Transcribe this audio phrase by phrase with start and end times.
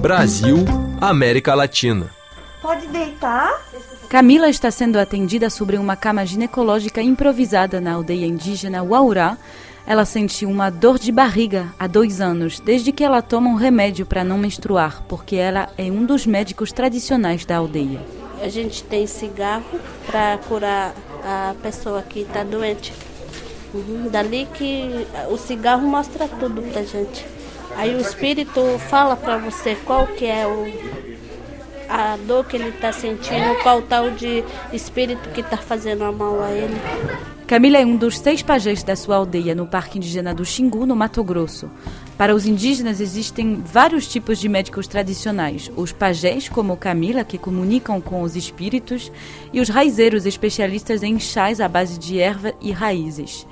[0.00, 0.58] Brasil,
[1.00, 2.08] América Latina.
[2.62, 3.60] Pode deitar?
[4.08, 9.36] Camila está sendo atendida sobre uma cama ginecológica improvisada na aldeia indígena Waurá.
[9.84, 14.06] Ela sentiu uma dor de barriga há dois anos, desde que ela toma um remédio
[14.06, 18.00] para não menstruar, porque ela é um dos médicos tradicionais da aldeia.
[18.40, 20.94] A gente tem cigarro para curar
[21.24, 22.92] a pessoa que está doente.
[23.74, 24.08] Uhum.
[24.08, 27.37] Dali que o cigarro mostra tudo pra gente.
[27.76, 30.66] Aí o espírito fala para você qual que é o,
[31.88, 36.42] a dor que ele está sentindo, qual tal de espírito que está fazendo a mal
[36.42, 36.76] a ele.
[37.48, 40.94] Camila é um dos seis pajés da sua aldeia no Parque Indígena do Xingu, no
[40.94, 41.70] Mato Grosso.
[42.18, 45.70] Para os indígenas existem vários tipos de médicos tradicionais.
[45.74, 49.10] Os pajés, como Camila, que comunicam com os espíritos,
[49.50, 53.46] e os raizeiros, especialistas em chás à base de erva e raízes.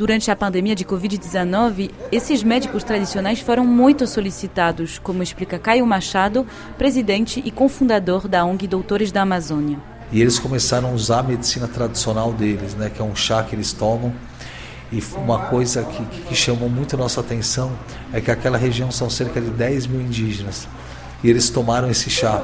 [0.00, 6.46] Durante a pandemia de Covid-19, esses médicos tradicionais foram muito solicitados, como explica Caio Machado,
[6.78, 9.76] presidente e cofundador da ONG Doutores da Amazônia.
[10.10, 13.54] E eles começaram a usar a medicina tradicional deles, né, que é um chá que
[13.54, 14.10] eles tomam.
[14.90, 17.70] E uma coisa que, que chamou muito a nossa atenção
[18.10, 20.66] é que aquela região são cerca de 10 mil indígenas.
[21.22, 22.42] E eles tomaram esse chá.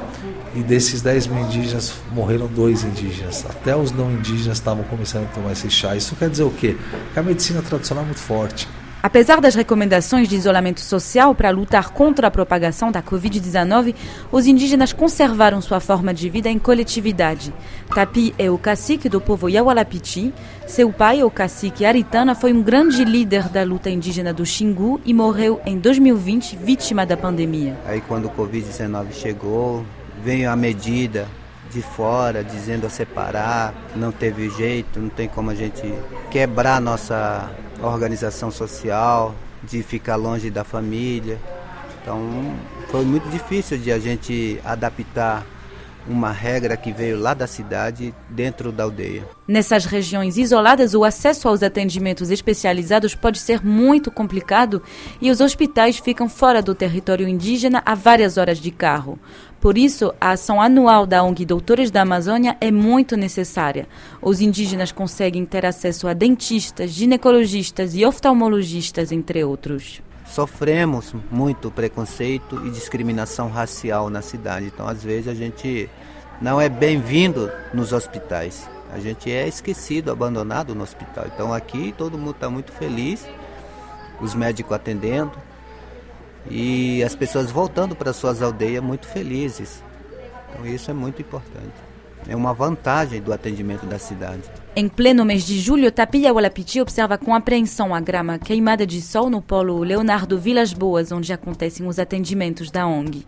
[0.55, 3.45] E desses 10 mil indígenas, morreram dois indígenas.
[3.47, 5.95] Até os não indígenas estavam começando a tomar esse chá.
[5.95, 6.77] Isso quer dizer o quê?
[7.13, 8.67] Que a medicina tradicional é muito forte.
[9.07, 13.95] Apesar das recomendações de isolamento social para lutar contra a propagação da Covid-19,
[14.33, 17.53] os indígenas conservaram sua forma de vida em coletividade.
[17.95, 20.33] Tapi é o cacique do povo Yawalapiti.
[20.67, 25.13] Seu pai, o cacique Aritana, foi um grande líder da luta indígena do Xingu e
[25.13, 27.77] morreu em 2020 vítima da pandemia.
[27.85, 29.85] Aí quando o Covid-19 chegou,
[30.21, 31.29] veio a medida
[31.71, 35.93] de fora dizendo a separar, não teve jeito, não tem como a gente
[36.29, 37.49] quebrar nossa
[37.81, 41.39] organização social, de ficar longe da família.
[42.01, 42.19] Então
[42.89, 45.45] foi muito difícil de a gente adaptar
[46.07, 49.27] uma regra que veio lá da cidade dentro da aldeia.
[49.47, 54.81] Nessas regiões isoladas, o acesso aos atendimentos especializados pode ser muito complicado
[55.21, 59.19] e os hospitais ficam fora do território indígena a várias horas de carro.
[59.59, 63.87] Por isso, a ação anual da ONG Doutores da Amazônia é muito necessária.
[64.21, 72.65] Os indígenas conseguem ter acesso a dentistas, ginecologistas e oftalmologistas, entre outros sofremos muito preconceito
[72.65, 74.67] e discriminação racial na cidade.
[74.67, 75.89] Então, às vezes, a gente
[76.41, 78.69] não é bem-vindo nos hospitais.
[78.91, 81.25] A gente é esquecido, abandonado no hospital.
[81.33, 83.27] Então, aqui todo mundo está muito feliz,
[84.21, 85.33] os médicos atendendo
[86.49, 89.83] e as pessoas voltando para suas aldeias muito felizes.
[90.49, 91.86] Então, isso é muito importante
[92.27, 94.43] é uma vantagem do atendimento da cidade.
[94.75, 99.27] Em pleno mês de julho, Tapia Walapiti observa com apreensão a grama queimada de sol
[99.27, 103.25] no polo Leonardo Vilas Boas, onde acontecem os atendimentos da ONG.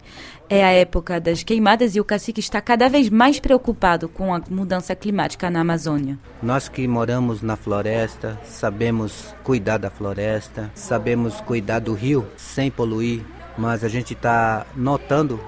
[0.47, 4.41] É a época das queimadas e o cacique está cada vez mais preocupado com a
[4.49, 6.19] mudança climática na Amazônia.
[6.41, 13.25] Nós que moramos na floresta, sabemos cuidar da floresta, sabemos cuidar do rio sem poluir,
[13.57, 15.39] mas a gente está notando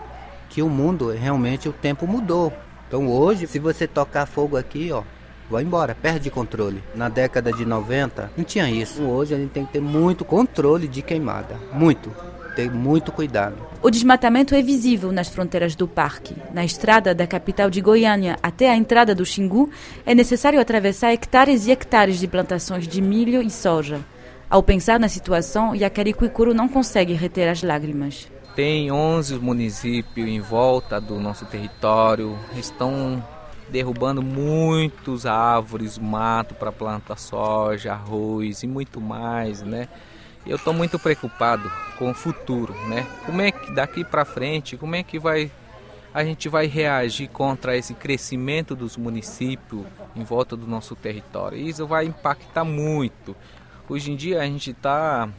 [0.50, 2.52] que o mundo realmente o tempo mudou.
[2.92, 5.04] Então hoje, se você tocar fogo aqui, ó,
[5.50, 6.84] vai embora, perde controle.
[6.94, 9.02] Na década de 90, não tinha isso.
[9.04, 12.12] Hoje a gente tem que ter muito controle de queimada, muito.
[12.54, 13.56] Ter muito cuidado.
[13.82, 16.36] O desmatamento é visível nas fronteiras do parque.
[16.54, 19.70] Na estrada da capital de Goiânia até a entrada do Xingu,
[20.06, 24.02] é necessário atravessar hectares e hectares de plantações de milho e soja.
[24.50, 28.28] Ao pensar na situação, Yakaricuicuru não consegue reter as lágrimas.
[28.56, 33.24] Tem 11 municípios em volta do nosso território, estão
[33.70, 39.88] derrubando muitas árvores, mato para plantar soja, arroz e muito mais, né?
[40.46, 43.08] Eu estou muito preocupado com o futuro, né?
[43.26, 45.50] Como é que daqui para frente, como é que vai
[46.14, 51.58] a gente vai reagir contra esse crescimento dos municípios em volta do nosso território?
[51.58, 53.34] Isso vai impactar muito.
[53.88, 55.30] Hoje em dia a gente está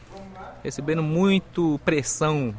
[0.63, 2.55] recebendo muito pressão.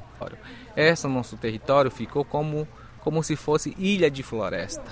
[0.77, 2.67] Esse nosso território ficou como,
[3.01, 4.91] como se fosse ilha de floresta.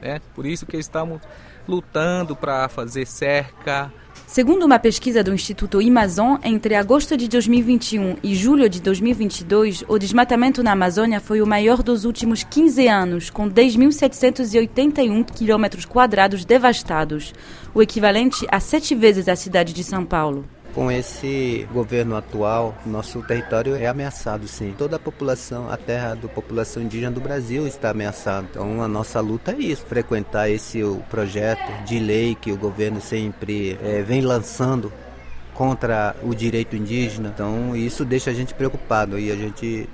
[0.00, 0.20] Né?
[0.34, 1.20] Por isso que estamos
[1.66, 3.92] lutando para fazer cerca.
[4.26, 9.98] Segundo uma pesquisa do Instituto Amazon, entre agosto de 2021 e julho de 2022, o
[9.98, 17.32] desmatamento na Amazônia foi o maior dos últimos 15 anos, com 10.781 quilômetros quadrados devastados,
[17.72, 20.44] o equivalente a sete vezes a cidade de São Paulo.
[20.76, 24.74] Com esse governo atual, nosso território é ameaçado, sim.
[24.76, 28.46] Toda a população, a terra da população indígena do Brasil está ameaçada.
[28.50, 33.00] Então, a nossa luta é isso: frequentar esse o projeto de lei que o governo
[33.00, 34.92] sempre é, vem lançando
[35.54, 37.30] contra o direito indígena.
[37.34, 39.88] Então, isso deixa a gente preocupado e a gente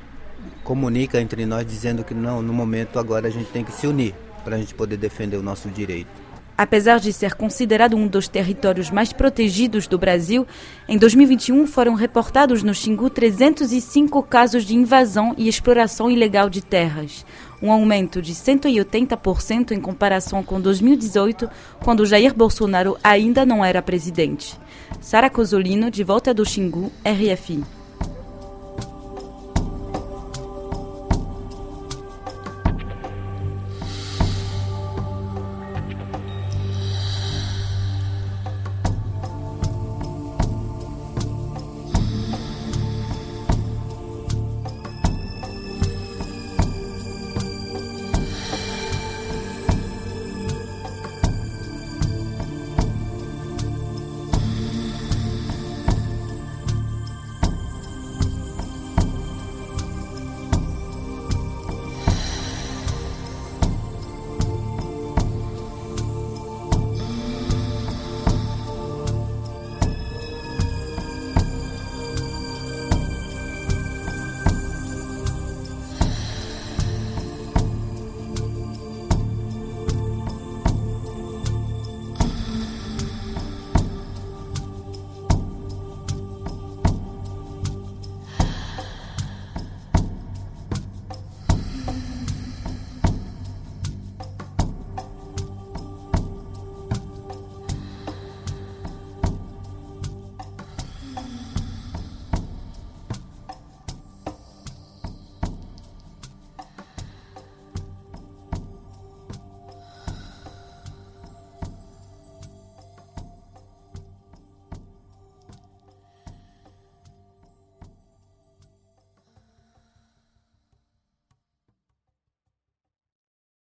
[0.64, 4.17] comunica entre nós dizendo que não, no momento agora a gente tem que se unir
[4.43, 6.31] para a gente poder defender o nosso direito.
[6.56, 10.46] Apesar de ser considerado um dos territórios mais protegidos do Brasil,
[10.87, 17.25] em 2021 foram reportados no Xingu 305 casos de invasão e exploração ilegal de terras,
[17.62, 21.49] um aumento de 180% em comparação com 2018,
[21.82, 24.58] quando Jair Bolsonaro ainda não era presidente.
[25.00, 27.81] Sara Cosolino, de volta do Xingu, RFI.